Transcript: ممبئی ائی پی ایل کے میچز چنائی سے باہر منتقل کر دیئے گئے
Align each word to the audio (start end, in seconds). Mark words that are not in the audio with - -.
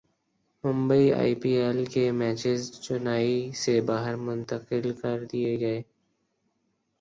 ممبئی 0.63 1.07
ائی 1.13 1.33
پی 1.41 1.51
ایل 1.59 1.79
کے 1.93 2.05
میچز 2.19 2.61
چنائی 2.83 3.35
سے 3.55 3.73
باہر 3.87 4.15
منتقل 4.27 4.91
کر 5.01 5.17
دیئے 5.31 5.53
گئے 5.59 5.81